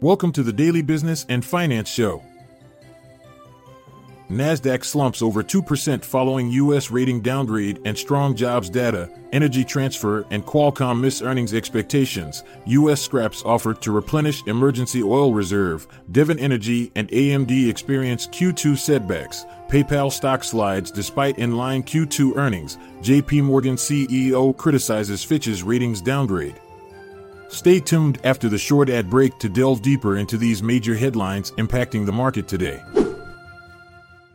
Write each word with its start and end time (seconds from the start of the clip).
Welcome 0.00 0.30
to 0.34 0.44
the 0.44 0.52
Daily 0.52 0.80
Business 0.80 1.26
and 1.28 1.44
Finance 1.44 1.88
Show. 1.90 2.22
NASDAQ 4.30 4.84
slumps 4.84 5.22
over 5.22 5.42
2% 5.42 6.04
following 6.04 6.52
U.S. 6.52 6.92
rating 6.92 7.20
downgrade 7.20 7.80
and 7.84 7.98
strong 7.98 8.36
jobs 8.36 8.70
data, 8.70 9.10
energy 9.32 9.64
transfer, 9.64 10.24
and 10.30 10.46
Qualcomm 10.46 11.00
miss 11.00 11.20
earnings 11.20 11.52
expectations. 11.52 12.44
U.S. 12.66 13.02
scraps 13.02 13.42
offered 13.42 13.82
to 13.82 13.90
replenish 13.90 14.46
emergency 14.46 15.02
oil 15.02 15.34
reserve. 15.34 15.88
Devon 16.12 16.38
Energy 16.38 16.92
and 16.94 17.08
AMD 17.08 17.68
experience 17.68 18.28
Q2 18.28 18.78
setbacks. 18.78 19.46
PayPal 19.68 20.12
stock 20.12 20.44
slides 20.44 20.92
despite 20.92 21.40
in 21.40 21.56
line 21.56 21.82
Q2 21.82 22.36
earnings. 22.36 22.78
JP 23.00 23.42
Morgan 23.42 23.74
CEO 23.74 24.56
criticizes 24.56 25.24
Fitch's 25.24 25.64
ratings 25.64 26.00
downgrade. 26.00 26.54
Stay 27.48 27.80
tuned 27.80 28.18
after 28.24 28.48
the 28.48 28.58
short 28.58 28.90
ad 28.90 29.08
break 29.08 29.38
to 29.38 29.48
delve 29.48 29.82
deeper 29.82 30.18
into 30.18 30.36
these 30.36 30.62
major 30.62 30.94
headlines 30.94 31.50
impacting 31.52 32.04
the 32.04 32.12
market 32.12 32.46
today. 32.46 32.82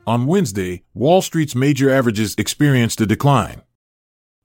On 0.06 0.26
Wednesday, 0.26 0.84
Wall 0.94 1.22
Street's 1.22 1.56
major 1.56 1.90
averages 1.90 2.36
experienced 2.38 3.00
a 3.00 3.06
decline. 3.06 3.62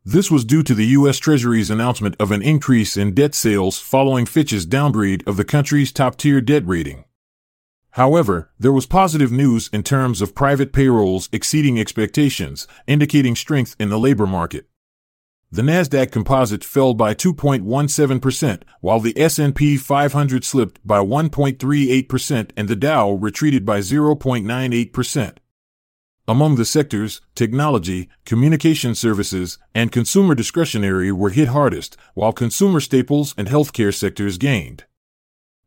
This 0.05 0.31
was 0.31 0.45
due 0.45 0.63
to 0.63 0.75
the 0.75 0.87
U.S. 0.87 1.19
Treasury's 1.19 1.71
announcement 1.71 2.15
of 2.21 2.31
an 2.31 2.43
increase 2.43 2.97
in 2.97 3.15
debt 3.15 3.35
sales 3.35 3.79
following 3.79 4.27
Fitch's 4.27 4.65
downgrade 4.65 5.27
of 5.27 5.37
the 5.37 5.45
country's 5.45 5.91
top 5.91 6.17
tier 6.17 6.41
debt 6.41 6.67
rating. 6.67 7.05
However, 7.93 8.53
there 8.59 8.73
was 8.73 8.87
positive 8.87 9.33
news 9.33 9.69
in 9.73 9.83
terms 9.83 10.23
of 10.23 10.35
private 10.35 10.73
payrolls 10.73 11.29
exceeding 11.33 11.81
expectations, 11.81 12.69
indicating 12.87 13.35
strength 13.35 13.75
in 13.81 13.89
the 13.89 13.99
labor 13.99 14.27
market. 14.27 14.69
The 15.51 15.63
Nasdaq 15.63 16.13
Composite 16.13 16.63
fell 16.63 16.93
by 16.93 17.15
2.17%, 17.15 18.63
while 18.83 19.01
the 19.01 19.19
S&P 19.19 19.79
500 19.79 20.45
slipped 20.45 20.87
by 20.87 20.99
1.38% 20.99 22.51
and 22.55 22.69
the 22.69 22.77
Dow 22.77 23.13
retreated 23.13 23.65
by 23.65 23.79
0.98%. 23.79 25.37
Among 26.27 26.57
the 26.57 26.67
sectors, 26.67 27.23
technology, 27.35 28.11
communication 28.27 28.95
services, 28.95 29.57
and 29.75 29.91
consumer 29.91 30.35
discretionary 30.35 31.11
were 31.11 31.31
hit 31.31 31.49
hardest, 31.49 31.97
while 32.13 32.35
consumer 32.35 32.81
staples 32.81 33.35
and 33.39 33.49
healthcare 33.49 33.95
sectors 33.95 34.37
gained. 34.37 34.85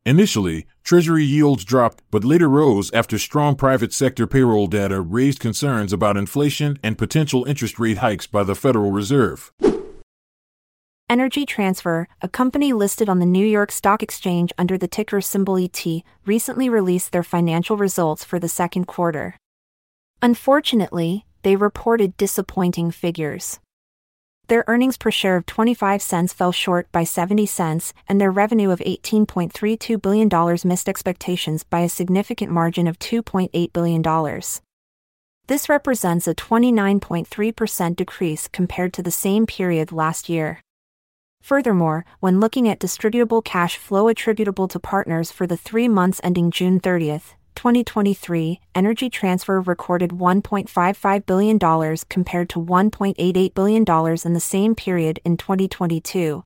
Initially, 0.06 0.66
Treasury 0.84 1.24
yields 1.24 1.64
dropped 1.64 2.02
but 2.10 2.24
later 2.24 2.50
rose 2.50 2.92
after 2.92 3.20
strong 3.20 3.56
private 3.56 3.94
sector 3.94 4.26
payroll 4.26 4.66
data 4.66 5.00
raised 5.00 5.40
concerns 5.40 5.94
about 5.94 6.18
inflation 6.18 6.80
and 6.82 6.98
potential 6.98 7.46
interest 7.46 7.78
rate 7.78 8.00
hikes 8.00 8.26
by 8.26 8.44
the 8.44 8.56
Federal 8.56 8.92
Reserve. 8.92 9.52
Energy 11.08 11.46
Transfer, 11.46 12.08
a 12.22 12.28
company 12.28 12.74
listed 12.74 13.10
on 13.10 13.20
the 13.20 13.26
New 13.26 13.46
York 13.46 13.72
Stock 13.72 14.02
Exchange 14.02 14.52
under 14.58 14.78
the 14.78 14.88
ticker 14.88 15.22
symbol 15.22 15.58
ET, 15.58 15.86
recently 16.26 16.68
released 16.68 17.12
their 17.12 17.22
financial 17.22 17.78
results 17.78 18.24
for 18.24 18.40
the 18.40 18.50
second 18.50 18.86
quarter. 18.86 19.36
Unfortunately, 20.22 21.26
they 21.44 21.56
reported 21.56 22.18
disappointing 22.18 22.92
figures. 22.92 23.60
Their 24.52 24.66
earnings 24.68 24.98
per 24.98 25.12
share 25.12 25.38
of 25.38 25.46
25 25.46 26.02
cents 26.02 26.34
fell 26.34 26.52
short 26.52 26.92
by 26.92 27.06
70 27.06 27.46
cents, 27.46 27.94
and 28.10 28.20
their 28.20 28.32
revenue 28.32 28.70
of 28.72 28.80
$18.32 28.80 30.02
billion 30.02 30.58
missed 30.66 30.90
expectations 30.90 31.64
by 31.64 31.80
a 31.80 31.88
significant 31.88 32.52
margin 32.52 32.86
of 32.86 33.00
$2.8 33.00 33.72
billion. 33.72 34.42
This 35.48 35.70
represents 35.70 36.28
a 36.28 36.36
29.3% 36.36 37.96
decrease 37.96 38.50
compared 38.50 38.92
to 38.92 39.02
the 39.02 39.10
same 39.10 39.46
period 39.46 39.94
last 39.94 40.28
year. 40.28 40.60
Furthermore, 41.42 42.04
when 42.20 42.42
looking 42.42 42.68
at 42.68 42.82
distributable 42.82 43.42
cash 43.42 43.78
flow 43.78 44.10
attributable 44.10 44.68
to 44.68 44.80
partners 44.82 45.32
for 45.32 45.48
the 45.48 45.56
three 45.56 45.88
months 45.88 46.20
ending 46.26 46.52
June 46.52 46.82
30th, 46.82 47.36
2023, 47.56 48.60
Energy 48.74 49.10
Transfer 49.10 49.62
recorded 49.62 50.12
$1.55 50.12 51.26
billion 51.26 51.60
compared 52.10 52.50
to 52.50 52.60
$1.88 52.60 53.54
billion 53.54 53.84
in 54.26 54.34
the 54.34 54.40
same 54.40 54.76
period 54.76 55.20
in 55.24 55.38
2022. 55.38 56.44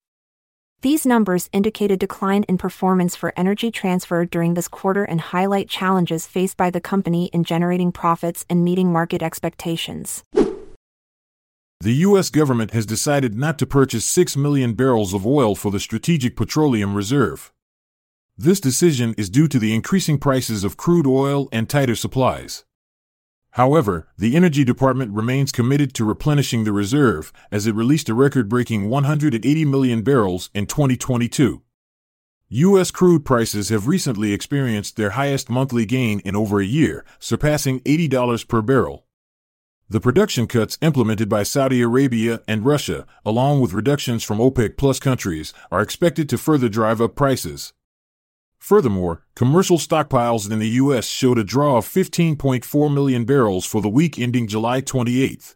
These 0.82 1.06
numbers 1.06 1.50
indicate 1.52 1.90
a 1.90 1.98
decline 1.98 2.44
in 2.44 2.58
performance 2.58 3.16
for 3.16 3.34
Energy 3.36 3.72
Transfer 3.72 4.26
during 4.26 4.54
this 4.54 4.68
quarter 4.68 5.04
and 5.04 5.20
highlight 5.20 5.68
challenges 5.68 6.28
faced 6.28 6.58
by 6.58 6.70
the 6.70 6.82
company 6.82 7.26
in 7.34 7.44
generating 7.44 7.92
profits 7.92 8.46
and 8.50 8.64
meeting 8.64 8.92
market 8.92 9.24
expectations. 9.24 10.24
The 11.82 11.94
U.S. 12.08 12.30
government 12.30 12.72
has 12.72 12.86
decided 12.86 13.36
not 13.36 13.58
to 13.60 13.66
purchase 13.66 14.06
6 14.06 14.38
million 14.38 14.74
barrels 14.74 15.14
of 15.14 15.26
oil 15.26 15.56
for 15.56 15.72
the 15.72 15.80
Strategic 15.80 16.36
Petroleum 16.36 16.96
Reserve. 16.96 17.52
This 18.38 18.60
decision 18.60 19.16
is 19.18 19.30
due 19.30 19.48
to 19.48 19.58
the 19.58 19.74
increasing 19.74 20.18
prices 20.18 20.66
of 20.66 20.76
crude 20.76 21.08
oil 21.08 21.48
and 21.54 21.70
tighter 21.70 21.96
supplies. 21.96 22.66
However, 23.52 24.10
the 24.18 24.36
Energy 24.36 24.66
Department 24.66 25.14
remains 25.14 25.54
committed 25.54 25.94
to 25.94 26.04
replenishing 26.04 26.66
the 26.66 26.74
reserve 26.74 27.32
as 27.50 27.66
it 27.66 27.76
released 27.76 28.10
a 28.10 28.14
record 28.14 28.50
breaking 28.50 28.90
180 28.90 29.64
million 29.64 30.02
barrels 30.02 30.50
in 30.54 30.66
2022. 30.66 31.62
U.S. 32.50 32.92
crude 32.92 33.24
prices 33.24 33.70
have 33.70 33.88
recently 33.88 34.34
experienced 34.34 34.98
their 34.98 35.12
highest 35.12 35.50
monthly 35.50 35.86
gain 35.86 36.20
in 36.26 36.36
over 36.36 36.60
a 36.60 36.66
year, 36.66 37.06
surpassing 37.20 37.80
$80 37.80 38.50
per 38.50 38.62
barrel. 38.62 39.06
The 39.90 40.02
production 40.02 40.46
cuts 40.48 40.78
implemented 40.82 41.30
by 41.30 41.44
Saudi 41.44 41.82
Arabia 41.82 42.42
and 42.50 42.66
Russia, 42.66 43.06
along 43.26 43.62
with 43.62 43.72
reductions 43.72 44.26
from 44.26 44.40
OPEC 44.40 44.76
Plus 44.76 45.00
countries, 45.00 45.54
are 45.72 45.82
expected 45.82 46.28
to 46.28 46.38
further 46.38 46.68
drive 46.68 47.00
up 47.00 47.16
prices. 47.16 47.72
Furthermore, 48.66 49.22
commercial 49.36 49.78
stockpiles 49.78 50.50
in 50.52 50.58
the 50.58 50.70
U.S. 50.82 51.06
showed 51.06 51.38
a 51.38 51.44
draw 51.44 51.78
of 51.78 51.86
15.4 51.86 52.92
million 52.92 53.24
barrels 53.24 53.64
for 53.64 53.80
the 53.80 53.88
week 53.88 54.18
ending 54.18 54.48
July 54.48 54.82
28. 54.82 55.56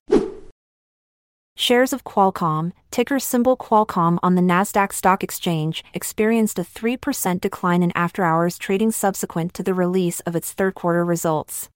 Shares 1.56 1.92
of 1.92 2.04
Qualcomm, 2.04 2.72
ticker 2.92 3.18
symbol 3.18 3.58
Qualcomm 3.58 4.20
on 4.22 4.36
the 4.36 4.44
Nasdaq 4.44 4.94
Stock 4.94 5.24
Exchange, 5.24 5.84
experienced 5.92 6.60
a 6.60 6.62
3% 6.62 7.42
decline 7.42 7.82
in 7.82 7.92
after-hours 7.96 8.60
trading 8.60 8.92
subsequent 8.92 9.56
to 9.56 9.64
the 9.64 9.74
release 9.74 10.20
of 10.20 10.36
its 10.36 10.54
third-quarter 10.54 11.04
results. 11.04 11.68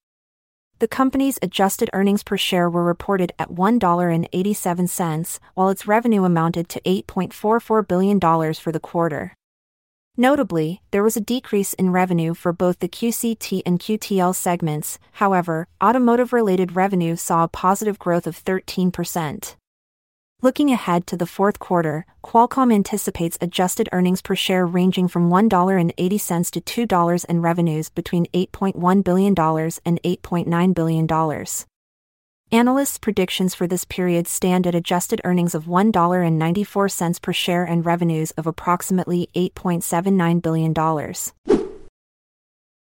The 0.77 0.87
company's 0.87 1.39
adjusted 1.41 1.89
earnings 1.93 2.21
per 2.21 2.37
share 2.37 2.69
were 2.69 2.83
reported 2.83 3.31
at 3.39 3.49
$1.87, 3.49 5.39
while 5.55 5.69
its 5.69 5.87
revenue 5.87 6.25
amounted 6.25 6.69
to 6.69 6.81
$8.44 6.81 7.87
billion 7.87 8.19
for 8.53 8.71
the 8.71 8.79
quarter. 8.79 9.33
Notably, 10.15 10.79
there 10.91 11.01
was 11.01 11.17
a 11.17 11.21
decrease 11.21 11.73
in 11.73 11.89
revenue 11.89 12.35
for 12.35 12.53
both 12.53 12.79
the 12.79 12.87
QCT 12.87 13.63
and 13.65 13.79
QTL 13.79 14.35
segments, 14.35 14.99
however, 15.13 15.67
automotive 15.83 16.31
related 16.31 16.75
revenue 16.75 17.15
saw 17.15 17.43
a 17.43 17.47
positive 17.47 17.97
growth 17.97 18.27
of 18.27 18.43
13%. 18.43 19.55
Looking 20.43 20.69
ahead 20.69 21.07
to 21.07 21.17
the 21.17 21.25
fourth 21.25 21.57
quarter, 21.57 22.05
Qualcomm 22.23 22.71
anticipates 22.71 23.39
adjusted 23.41 23.89
earnings 23.91 24.21
per 24.21 24.35
share 24.35 24.67
ranging 24.67 25.07
from 25.07 25.31
$1.80 25.31 26.61
to 26.61 26.85
$2 26.85 27.25
and 27.27 27.41
revenues 27.41 27.89
between 27.89 28.27
$8.1 28.35 29.03
billion 29.03 29.33
and 29.83 29.99
$8.9 30.03 30.73
billion. 30.75 31.45
Analysts' 32.53 32.99
predictions 32.99 33.55
for 33.55 33.65
this 33.65 33.83
period 33.83 34.27
stand 34.27 34.67
at 34.67 34.75
adjusted 34.75 35.19
earnings 35.23 35.55
of 35.55 35.65
$1.94 35.65 37.19
per 37.19 37.33
share 37.33 37.63
and 37.63 37.83
revenues 37.83 38.29
of 38.37 38.45
approximately 38.45 39.27
$8.79 39.35 40.39
billion. 40.39 40.71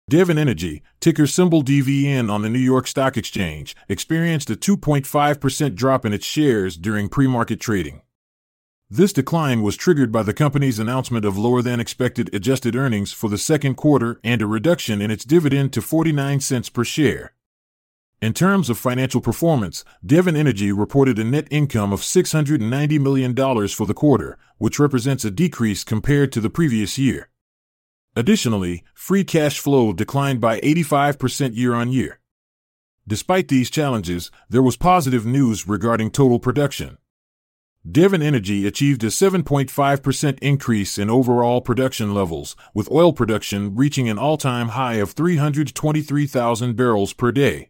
Devon 0.10 0.38
Energy, 0.40 0.82
ticker 1.00 1.28
symbol 1.28 1.62
DVN 1.62 2.32
on 2.32 2.42
the 2.42 2.50
New 2.50 2.58
York 2.58 2.88
Stock 2.88 3.16
Exchange, 3.16 3.76
experienced 3.88 4.50
a 4.50 4.56
2.5% 4.56 5.76
drop 5.76 6.04
in 6.04 6.14
its 6.14 6.26
shares 6.26 6.76
during 6.76 7.08
pre 7.08 7.28
market 7.28 7.60
trading. 7.60 8.02
This 8.90 9.14
decline 9.14 9.62
was 9.62 9.78
triggered 9.78 10.12
by 10.12 10.24
the 10.24 10.34
company's 10.34 10.80
announcement 10.80 11.26
of 11.26 11.38
lower 11.38 11.62
than 11.62 11.80
expected 11.80 12.34
adjusted 12.34 12.76
earnings 12.76 13.14
for 13.14 13.30
the 13.30 13.38
second 13.38 13.76
quarter 13.76 14.20
and 14.24 14.42
a 14.42 14.48
reduction 14.48 15.00
in 15.00 15.12
its 15.12 15.26
dividend 15.26 15.74
to 15.74 15.82
49 15.84 16.40
cents 16.40 16.70
per 16.70 16.84
share. 16.84 17.34
In 18.22 18.34
terms 18.34 18.70
of 18.70 18.78
financial 18.78 19.22
performance, 19.22 19.86
Devon 20.06 20.36
Energy 20.36 20.74
reported 20.74 21.18
a 21.18 21.24
net 21.24 21.48
income 21.50 21.94
of 21.94 22.02
$690 22.02 23.00
million 23.00 23.34
for 23.70 23.88
the 23.88 23.94
quarter, 23.94 24.38
which 24.58 24.78
represents 24.78 25.24
a 25.24 25.32
decrease 25.32 25.86
compared 25.86 26.34
to 26.34 26.42
the 26.42 26.50
previous 26.50 26.98
year. 26.98 27.30
Additionally, 28.18 28.84
free 28.94 29.24
cash 29.24 29.58
flow 29.58 29.94
declined 29.94 30.42
by 30.42 30.60
85% 30.60 31.56
year 31.56 31.74
on 31.74 31.94
year. 31.94 32.20
Despite 33.08 33.48
these 33.48 33.70
challenges, 33.70 34.32
there 34.50 34.62
was 34.62 34.76
positive 34.76 35.26
news 35.26 35.66
regarding 35.66 36.12
total 36.12 36.40
production. 36.40 36.98
Devon 37.90 38.22
Energy 38.22 38.68
achieved 38.68 39.02
a 39.06 39.08
7.5% 39.08 40.40
increase 40.42 40.98
in 40.98 41.10
overall 41.10 41.62
production 41.62 42.14
levels, 42.14 42.58
with 42.74 42.92
oil 42.92 43.14
production 43.14 43.78
reaching 43.78 44.10
an 44.10 44.20
all 44.20 44.36
time 44.36 44.70
high 44.70 44.96
of 44.96 45.12
323,000 45.12 46.76
barrels 46.76 47.14
per 47.14 47.32
day. 47.32 47.70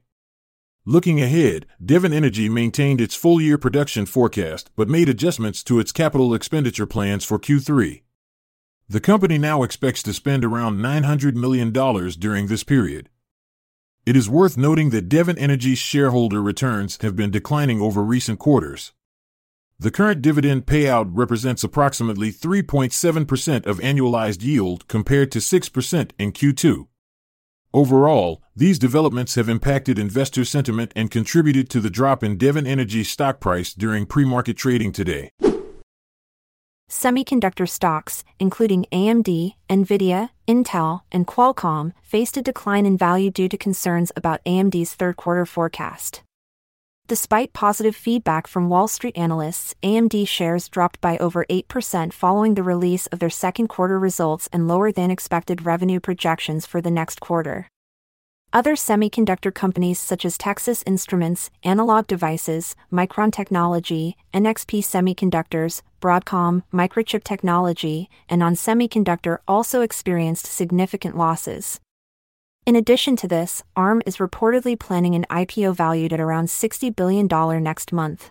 Looking 0.86 1.22
ahead, 1.22 1.66
Devon 1.84 2.14
Energy 2.14 2.50
maintained 2.50 3.02
its 3.02 3.14
full 3.14 3.42
year 3.42 3.58
production 3.58 4.06
forecast 4.06 4.72
but 4.76 4.88
made 4.88 5.10
adjustments 5.10 5.64
to 5.64 5.80
its 5.80 5.92
capital 5.92 6.34
expenditure 6.34 6.86
plans 6.86 7.26
for 7.26 7.38
Q3. 7.38 8.02
The 8.88 9.00
company 9.00 9.38
now 9.38 9.62
expects 9.62 10.02
to 10.04 10.14
spend 10.14 10.44
around 10.44 10.80
$900 10.80 11.36
million 11.36 11.72
during 11.72 12.48
this 12.48 12.64
period. 12.64 13.10
It 14.06 14.16
is 14.16 14.30
worth 14.30 14.58
noting 14.58 14.90
that 14.90 15.10
Devon 15.10 15.38
Energy's 15.38 15.78
shareholder 15.78 16.42
returns 16.42 16.98
have 17.02 17.16
been 17.16 17.30
declining 17.30 17.81
over 17.81 18.02
recent 18.02 18.40
quarters. 18.40 18.94
The 19.78 19.92
current 19.92 20.22
dividend 20.22 20.66
payout 20.66 21.10
represents 21.12 21.64
approximately 21.64 22.31
3.7% 22.31 23.66
of 23.68 23.80
annualized 23.80 24.42
yield 24.42 24.88
compared 24.88 25.31
to 25.34 25.40
6% 25.40 26.12
in 26.18 26.31
Q2. 26.31 26.88
Overall, 27.74 28.42
these 28.56 28.80
developments 28.80 29.36
have 29.36 29.48
impacted 29.48 30.00
investor 30.00 30.44
sentiment 30.44 30.92
and 30.95 31.12
contributed 31.12 31.69
to 31.69 31.80
the 31.80 31.92
drop 31.92 32.24
in 32.24 32.36
Devon 32.36 32.66
Energy's 32.66 33.10
stock 33.10 33.39
price 33.39 33.74
during 33.74 34.07
pre 34.07 34.25
market 34.25 34.57
trading 34.57 34.92
today. 34.92 35.31
Semiconductor 36.89 37.69
stocks, 37.69 38.24
including 38.39 38.88
AMD, 38.92 39.54
Nvidia, 39.69 40.31
Intel, 40.48 41.01
and 41.12 41.27
Qualcomm, 41.27 41.94
faced 42.01 42.36
a 42.38 42.42
decline 42.42 42.88
in 42.88 42.98
value 42.98 43.30
due 43.30 43.48
to 43.48 43.57
concerns 43.57 44.12
about 44.16 44.44
AMD's 44.45 44.95
third 44.95 45.16
quarter 45.16 45.45
forecast. 45.45 46.24
Despite 47.09 47.53
positive 47.53 47.95
feedback 47.95 48.45
from 48.45 48.69
Wall 48.69 48.88
Street 48.88 49.17
analysts, 49.17 49.73
AMD 49.81 50.27
shares 50.27 50.69
dropped 50.69 51.01
by 51.01 51.17
over 51.17 51.44
8% 51.50 52.13
following 52.13 52.53
the 52.53 52.61
release 52.61 53.07
of 53.07 53.17
their 53.17 53.31
second 53.31 53.67
quarter 53.67 53.97
results 53.97 54.47
and 54.53 54.67
lower 54.67 54.91
than 54.91 55.09
expected 55.09 55.65
revenue 55.65 56.00
projections 56.00 56.67
for 56.67 56.81
the 56.81 56.91
next 56.91 57.19
quarter. 57.19 57.67
Other 58.53 58.75
semiconductor 58.75 59.51
companies 59.51 59.97
such 59.97 60.23
as 60.23 60.38
Texas 60.38 60.83
Instruments, 60.85 61.50
Analog 61.63 62.06
Devices, 62.06 62.75
Micron 62.94 63.33
Technology, 63.33 64.15
NXP 64.31 64.83
Semiconductors, 64.83 65.81
Broadcom, 66.00 66.61
Microchip 66.71 67.23
Technology, 67.23 68.07
and 68.29 68.44
ON 68.44 68.53
Semiconductor 68.53 69.39
also 69.47 69.81
experienced 69.81 70.45
significant 70.45 71.17
losses. 71.17 71.79
In 72.65 72.75
addition 72.75 73.15
to 73.15 73.27
this, 73.27 73.63
ARM 73.75 74.01
is 74.06 74.17
reportedly 74.17 74.79
planning 74.79 75.15
an 75.15 75.25
IPO 75.29 75.75
valued 75.75 76.13
at 76.13 76.19
around 76.19 76.45
$60 76.50 76.95
billion 76.95 77.27
next 77.63 77.91
month. 77.91 78.29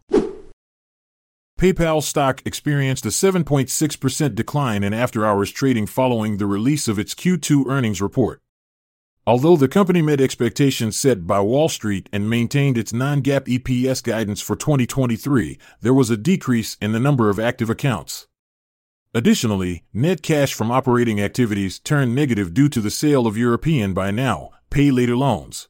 PayPal 1.59 2.01
stock 2.01 2.41
experienced 2.45 3.05
a 3.05 3.09
7.6% 3.09 4.35
decline 4.37 4.85
in 4.85 4.95
after 4.95 5.27
hours 5.27 5.51
trading 5.51 5.87
following 5.87 6.37
the 6.37 6.47
release 6.47 6.87
of 6.87 7.01
its 7.01 7.17
Q2 7.17 7.67
earnings 7.67 8.01
report. 8.01 8.41
Although 9.27 9.57
the 9.57 9.67
company 9.67 10.01
met 10.01 10.21
expectations 10.21 10.97
set 10.97 11.27
by 11.27 11.41
Wall 11.41 11.69
Street 11.69 12.09
and 12.13 12.31
maintained 12.31 12.79
its 12.79 12.93
non 12.93 13.23
GAAP 13.23 13.59
EPS 13.59 14.05
guidance 14.05 14.41
for 14.41 14.55
2023, 14.55 15.59
there 15.81 15.93
was 15.93 16.11
a 16.11 16.17
decrease 16.17 16.77
in 16.81 16.93
the 16.93 17.01
number 17.01 17.29
of 17.29 17.41
active 17.41 17.69
accounts. 17.69 18.28
Additionally, 19.15 19.85
net 19.95 20.21
cash 20.21 20.53
from 20.53 20.71
operating 20.71 21.19
activities 21.19 21.79
turned 21.79 22.15
negative 22.15 22.53
due 22.53 22.69
to 22.69 22.81
the 22.81 22.91
sale 22.91 23.27
of 23.27 23.39
European 23.39 23.95
Buy 23.95 24.11
Now, 24.11 24.51
Pay 24.69 24.91
Later 24.91 25.17
loans. 25.17 25.69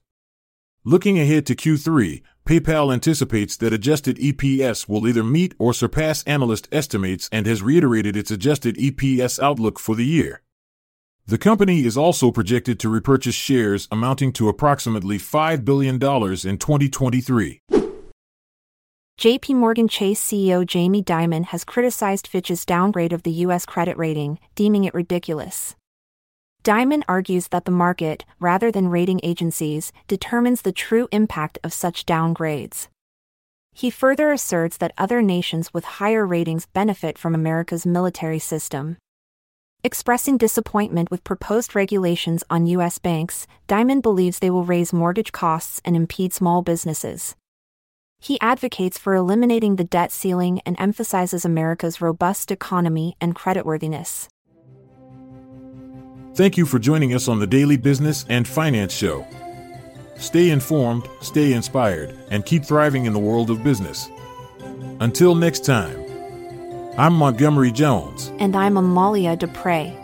Looking 0.85 1.21
ahead 1.21 1.47
to 1.47 1.55
Q3, 1.55 2.23
PayPal 2.45 2.93
anticipates 2.93 3.57
that 3.59 3.73
adjusted 3.73 4.17
EPS 4.17 4.89
will 4.89 5.07
either 5.07 5.23
meet 5.23 5.55
or 5.59 5.73
surpass 5.73 6.25
analyst 6.25 6.67
estimates 6.73 7.29
and 7.31 7.47
has 7.47 7.63
reiterated 7.63 8.17
its 8.17 8.33
adjusted 8.33 8.77
EPS 8.77 9.41
outlook 9.41 9.79
for 9.79 9.95
the 9.95 10.07
year. 10.07 10.43
The 11.27 11.39
company 11.39 11.85
is 11.85 11.97
also 11.97 12.33
projected 12.33 12.81
to 12.81 12.89
repurchase 12.89 13.35
shares 13.35 13.87
amounting 13.93 14.33
to 14.33 14.49
approximately 14.49 15.19
$5 15.19 15.65
billion 15.65 15.95
in 15.97 15.99
2023. 15.99 17.61
JP 19.19 19.57
Morgan 19.57 19.89
Chase 19.89 20.23
CEO 20.23 20.65
Jamie 20.65 21.03
Dimon 21.03 21.47
has 21.47 21.65
criticized 21.65 22.29
Fitch's 22.29 22.65
downgrade 22.65 23.13
of 23.13 23.25
the 23.25 23.33
U.S. 23.47 23.67
credit 23.67 23.99
rating, 23.99 24.39
deeming 24.55 24.85
it 24.85 24.95
ridiculous. 24.95 25.75
Dimon 26.63 27.03
argues 27.09 27.49
that 27.49 27.65
the 27.65 27.73
market, 27.73 28.25
rather 28.39 28.71
than 28.71 28.87
rating 28.87 29.19
agencies, 29.25 29.91
determines 30.07 30.63
the 30.63 30.71
true 30.71 31.09
impact 31.11 31.59
of 31.65 31.73
such 31.73 32.07
downgrades. 32.07 32.87
He 33.73 33.91
further 33.91 34.31
asserts 34.31 34.77
that 34.77 34.95
other 34.97 35.21
nations 35.21 35.75
with 35.75 35.99
higher 35.99 36.25
ratings 36.25 36.67
benefit 36.67 37.19
from 37.19 37.35
America's 37.35 37.85
military 37.85 38.39
system. 38.39 38.99
Expressing 39.83 40.39
disappointment 40.39 41.11
with 41.11 41.25
proposed 41.25 41.75
regulations 41.75 42.45
on 42.51 42.67
U.S. 42.67 42.99
banks, 42.99 43.49
Dimon 43.67 44.01
believes 44.01 44.39
they 44.39 44.51
will 44.51 44.65
raise 44.65 44.93
mortgage 44.93 45.33
costs 45.33 45.81
and 45.85 45.97
impede 45.97 46.33
small 46.33 46.63
businesses. 46.63 47.35
He 48.21 48.41
advocates 48.41 48.99
for 48.99 49.15
eliminating 49.15 49.77
the 49.77 49.85
debt 49.85 50.11
ceiling 50.11 50.61
and 50.67 50.77
emphasizes 50.79 51.45
America's 51.45 52.01
robust 52.01 52.51
economy 52.51 53.17
and 53.21 53.35
creditworthiness. 53.35 54.29
Thank 56.35 56.57
you 56.57 56.67
for 56.67 56.79
joining 56.79 57.15
us 57.15 57.29
on 57.29 57.39
the 57.39 57.47
Daily 57.47 57.77
Business 57.77 58.25
and 58.29 58.47
Finance 58.47 58.93
Show. 58.93 59.27
Stay 60.17 60.51
informed, 60.51 61.09
stay 61.21 61.53
inspired, 61.53 62.17
and 62.31 62.45
keep 62.45 62.65
thriving 62.65 63.07
in 63.07 63.13
the 63.13 63.19
world 63.19 63.51
of 63.51 63.63
business. 63.63 64.09
Until 65.01 65.35
next 65.35 65.65
time. 65.65 66.05
I'm 66.99 67.15
Montgomery 67.15 67.71
Jones. 67.71 68.33
And 68.41 68.57
I'm 68.57 68.77
Amalia 68.77 69.37
Dupre. 69.37 69.97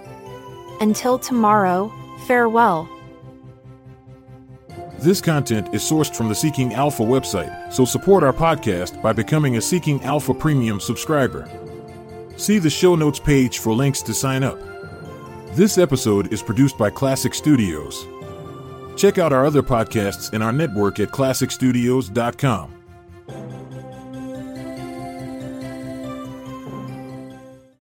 Until 0.81 1.19
tomorrow, 1.19 1.93
farewell. 2.26 2.88
This 5.04 5.20
content 5.20 5.74
is 5.74 5.82
sourced 5.82 6.16
from 6.16 6.30
the 6.30 6.34
Seeking 6.34 6.72
Alpha 6.72 7.02
website, 7.02 7.70
so 7.70 7.84
support 7.84 8.24
our 8.24 8.32
podcast 8.32 9.02
by 9.02 9.12
becoming 9.12 9.58
a 9.58 9.60
Seeking 9.60 10.02
Alpha 10.02 10.32
Premium 10.32 10.80
subscriber. 10.80 11.46
See 12.38 12.56
the 12.56 12.70
show 12.70 12.94
notes 12.94 13.20
page 13.20 13.58
for 13.58 13.74
links 13.74 14.00
to 14.00 14.14
sign 14.14 14.42
up. 14.42 14.58
This 15.52 15.76
episode 15.76 16.32
is 16.32 16.42
produced 16.42 16.78
by 16.78 16.88
Klassic 16.88 17.34
Studios. 17.34 18.06
Check 18.96 19.18
out 19.18 19.30
our 19.30 19.44
other 19.44 19.62
podcasts 19.62 20.32
in 20.32 20.40
our 20.40 20.52
network 20.52 20.98
at 20.98 21.10
klassicstudios.com. 21.10 22.83